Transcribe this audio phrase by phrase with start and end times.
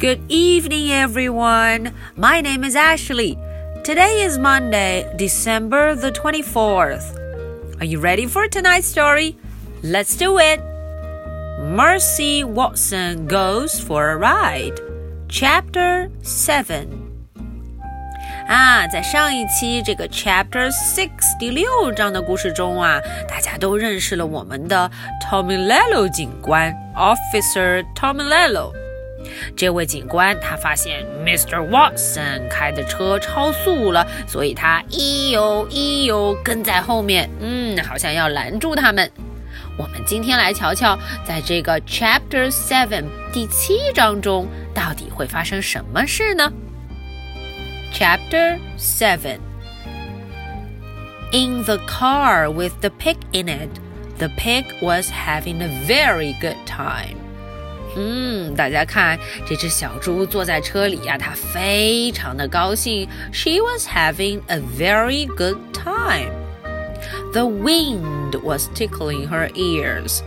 [0.00, 1.92] Good evening, everyone.
[2.16, 3.38] My name is Ashley.
[3.82, 7.18] Today is Monday, December the 24th.
[7.80, 9.36] Are you ready for tonight's story?
[9.82, 10.60] Let's do it.
[11.60, 14.80] Mercy Watson Goes for a Ride.
[15.28, 16.88] Chapter 7.
[18.48, 28.72] 啊，在上一期这个 Chapter Six 第六章的故事中啊，大家都认识了我们的 Tomilello 警官 Officer Tomilello。
[29.55, 31.67] 这位警官他发现 Mr.
[31.69, 39.11] Watson 开的车超速了，所以他一悠一悠跟在后面，嗯，好像要拦住他们。
[39.77, 46.51] 我们今天来瞧瞧，在这个 Chapter Seven 第七章中，到底会发生什么事呢
[47.93, 49.39] ？Chapter Seven
[51.31, 53.69] In the car with the pig in it,
[54.17, 57.15] the pig was having a very good time.
[57.98, 63.08] 嗯，大家看，这只小猪坐在车里呀、啊，它非常的高兴。
[63.32, 66.30] She was having a very good time.
[67.32, 70.20] The wind was tickling her ears.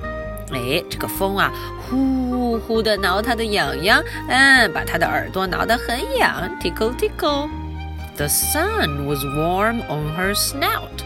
[0.52, 1.52] 哎，这个风啊，
[1.88, 11.03] 呼呼的挠她的痒痒，嗯，把她的耳朵挠得很痒，tickle tickle。The sun was warm on her snout。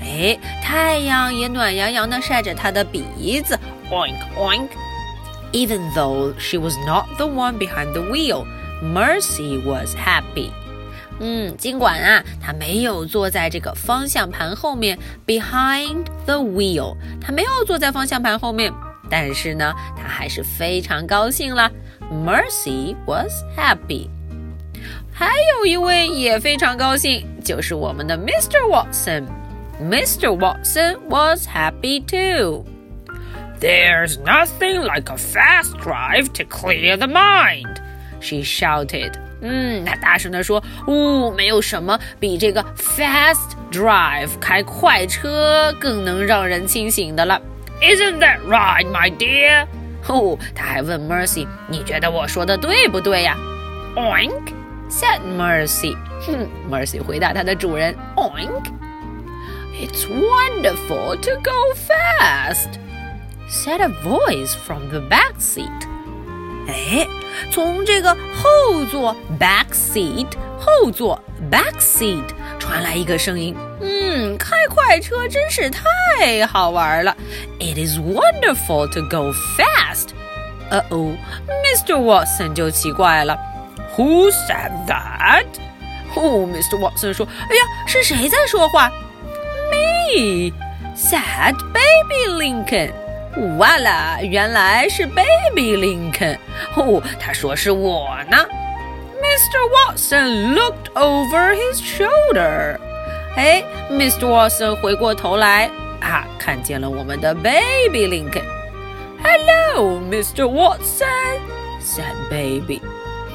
[0.00, 3.58] 哎，太阳也暖洋洋的晒着她的鼻子，
[3.90, 4.68] oink oink。
[5.52, 8.44] Even though she was not the one behind the wheel,
[8.82, 10.50] Mercy was happy.
[11.20, 18.72] 嗯，尽管啊，她没有坐在这个方向盘后面，behind the wheel，她没有坐在方向盘后面，
[19.10, 21.70] 但是呢，她还是非常高兴啦。
[22.12, 24.08] Mercy was happy。
[25.12, 28.68] 还有一位也非常高兴，就是我们的 Mr.
[28.70, 30.30] Watson。Mr.
[30.36, 32.64] Watson was happy too.
[33.62, 37.80] There's nothing like a fast drive to clear the mind,
[38.20, 39.12] she shouted.
[39.40, 47.40] 嗯，他大声地说：“呜、哦，没有什么比这个 fast drive 开快车更能让人清醒的了。”
[47.80, 49.66] Isn't that right, my dear？
[50.08, 53.36] 哦，他还问 Mercy：“ 你觉得我说的对不对呀？”
[53.94, 54.52] Oink
[54.90, 55.96] said Mercy。
[56.26, 58.72] 哼，Mercy 回答他的主人：“Oink。”
[59.80, 62.80] It's wonderful to go fast,
[63.52, 65.68] said a voice from the back seat.
[66.68, 67.06] 哎，
[67.50, 70.26] 从这个后座 back seat
[70.58, 71.18] 后座
[71.50, 72.24] back seat
[72.58, 77.16] 传来一个声音，嗯，开快车真是太好玩了。
[77.58, 80.08] It is wonderful to go fast.
[80.70, 81.16] 呃哦，
[81.74, 81.96] Mr.
[81.96, 83.38] Watson 就奇怪了，
[83.96, 85.46] Who said that？
[86.14, 86.78] 哦，Mr.
[86.78, 88.90] Watson 说，哎呀，是谁在说话？
[89.70, 90.52] Me
[90.94, 92.92] said Baby Lincoln。
[93.58, 96.38] 哇啦，原来是 Baby Lincoln。
[96.76, 98.36] 哦，他说是我呢。
[99.20, 99.94] Mr.
[99.94, 102.78] Watson looked over his shoulder。
[103.36, 104.26] 哎，Mr.
[104.26, 105.70] Watson 回过头来
[106.00, 110.46] 啊，看见了我们的 Baby Lincoln。Hello, Mr.
[110.46, 111.40] Watson,"
[111.80, 112.80] said Baby.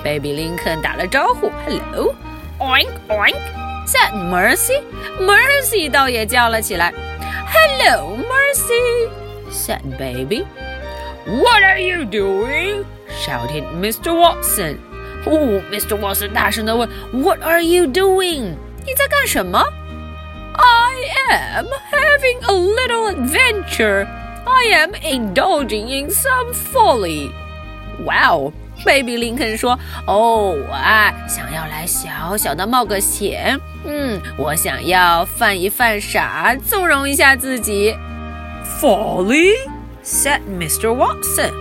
[0.03, 2.13] Baby Lincoln 打了招呼，Hello.
[2.59, 3.35] Oink oink,
[3.85, 4.81] said Mercy.
[5.19, 6.93] Mercy 倒也叫了起来，
[7.53, 9.09] Hello, Mercy
[9.51, 10.45] said Baby.
[11.25, 12.85] What are you doing?
[13.23, 14.13] shouted Mr.
[14.13, 14.77] Watson.
[15.25, 15.97] 哦，Mr.
[15.97, 18.55] Watson 大声地问：“What are you doing？
[18.85, 19.63] 你在干什么？”
[20.55, 20.93] I
[21.31, 24.05] am having a little adventure.
[24.45, 27.31] I am indulging in some folly.
[28.05, 28.51] Wow.
[28.83, 33.57] Baby 林肯说：“哦，我啊，想要来小小的冒个险。
[33.85, 37.95] 嗯，我想要犯一犯傻，纵容一下自己。”
[38.79, 39.53] Folly
[40.03, 40.93] said Mr.
[40.93, 41.51] Watson.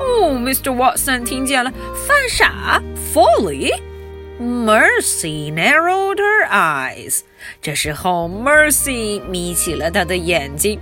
[0.00, 0.74] 哦，Mr.
[0.74, 1.70] Watson 听见了，
[2.06, 7.20] 犯傻，folly。Mercy narrowed her eyes.
[7.60, 10.80] 这时候，Mercy 眯起了她的眼睛。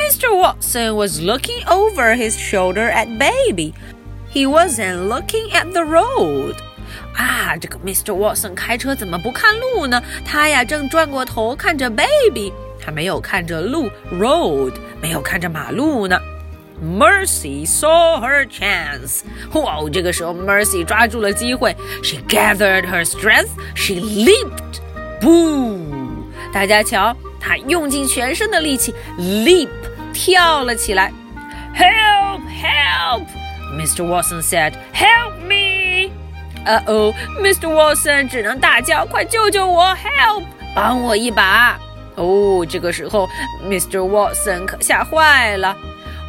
[0.00, 0.34] Mr.
[0.34, 3.74] Watson was looking over his shoulder at Baby.
[4.32, 6.56] He wasn't looking at the road.
[7.14, 8.14] 啊，这个 Mr.
[8.14, 10.02] Watson 开车怎么不看路呢？
[10.24, 12.52] 他呀，正转过头看着 Baby。
[12.80, 16.18] 他没有看着路 road，没有看着马路呢。
[16.82, 19.22] Mercy saw her chance.
[19.54, 19.88] 哇哦！
[19.90, 21.74] 这个时候，Mercy 抓住了机会。
[22.02, 23.48] She gathered her strength.
[23.74, 24.80] She leaped.
[25.22, 26.24] Boom！
[26.52, 29.70] 大家瞧，她用尽全身的力气，leap
[30.12, 31.10] 跳了起来。
[31.74, 32.42] Help!
[32.62, 33.26] Help!
[33.74, 34.04] Mr.
[34.06, 34.74] Watson said.
[34.92, 36.10] Help me!
[36.66, 37.72] 呃哦，Mr.
[37.72, 39.96] Watson 只能大叫：“快救救我！
[39.96, 40.44] Help！
[40.74, 41.78] 帮我一把！”
[42.16, 43.28] 哦，这个时候，
[43.64, 44.00] Mr.
[44.00, 45.76] Watson 可吓坏了。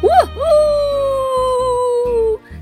[0.02, 0.40] 呜呼！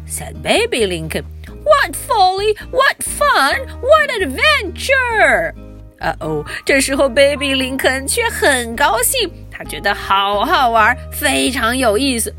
[0.09, 1.25] said Baby Lincoln.
[1.65, 2.57] What folly!
[2.71, 3.67] What fun!
[3.81, 5.53] What adventure!
[5.99, 12.33] 呃哦，这时候 Baby 林肯却很高兴，他觉得好好玩，非常有意思。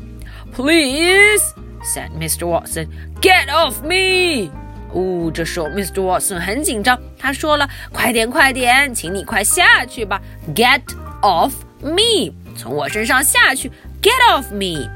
[0.54, 1.42] Please,
[1.84, 2.46] said Mr.
[2.46, 2.88] Watson,
[3.20, 4.50] get off me.
[4.92, 6.00] 哦，这时候 Mr.
[6.00, 10.20] Watson 很紧张，他说了：“快点，快点，请你快下去吧，
[10.54, 10.80] Get
[11.20, 13.70] off me，从我身上下去，
[14.00, 14.88] Get off me。”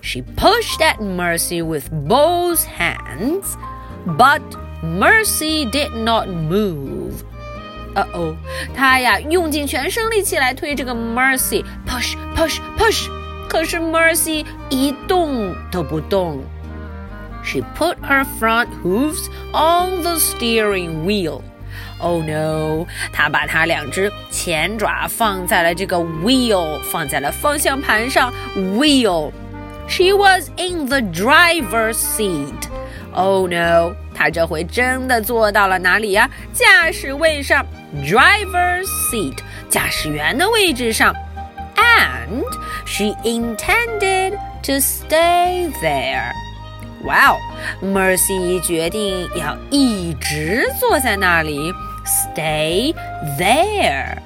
[0.00, 3.54] She pushed at Mercy with both hands,
[4.06, 4.42] but
[4.82, 7.22] Mercy did not move.
[7.94, 8.36] 呃哦，
[8.74, 13.08] 她呀用尽全身力气来推这个 Mercy，push push push，
[13.48, 16.44] 可是 Mercy 一动都不动。
[17.44, 21.42] She put her front hooves on the steering wheel.
[21.98, 22.86] Oh no！
[23.12, 32.68] 她把她两只前爪放在了这个 wheel，放在了方向盘上 wheel。She was in the driver's seat.
[33.12, 33.94] Oh no！
[34.14, 36.28] 她这回真的坐到了哪里呀？
[36.52, 37.64] 驾驶位上，
[38.04, 39.38] driver's seat，
[39.70, 41.14] 驾驶员的位置上。
[41.76, 42.44] And
[42.84, 44.32] she intended
[44.64, 46.32] to stay there.
[47.02, 47.38] Wow,
[47.80, 51.72] Mercy 决定要一直坐在那里，
[52.04, 52.94] stay
[53.38, 54.18] there.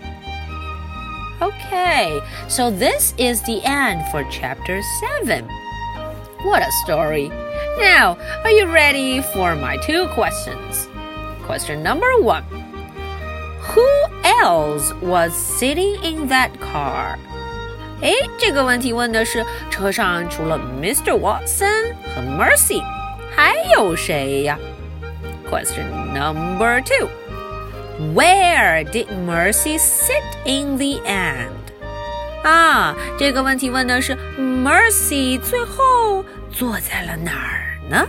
[1.41, 4.81] Okay, so this is the end for chapter
[5.25, 5.45] 7.
[6.45, 7.31] What a story!
[7.79, 10.89] Now, are you ready for my two questions?
[11.47, 12.45] Question number one
[13.75, 13.87] Who
[14.25, 17.17] else was sitting in that car?
[18.03, 21.13] 哎，这个问题问的是车上除了 Mr.
[21.19, 22.83] Watson 和 Mercy，
[23.35, 24.59] 还有谁呀？
[25.49, 27.09] Question number two.
[28.15, 31.51] Where did Mercy sit in the end?
[32.43, 38.09] 啊，这个问题问的是 Mercy 最后坐在了哪儿呢？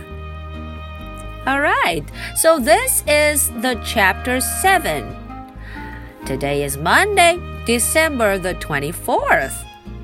[1.44, 2.04] All right,
[2.36, 5.02] so this is the chapter 7.
[6.24, 9.52] Today is Monday, December the 24th.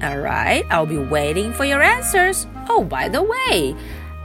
[0.03, 2.47] All right, I'll be waiting for your answers.
[2.69, 3.75] Oh, by the way,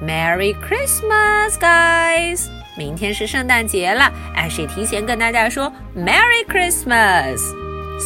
[0.02, 2.48] Merry Christmas, guys!
[2.78, 7.40] 明天是圣诞节了，Ashley 提前跟大家说 Merry Christmas.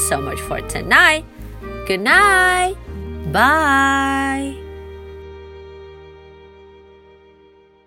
[0.09, 1.23] So much for tonight.
[1.87, 2.75] Good night.
[3.31, 4.55] Bye.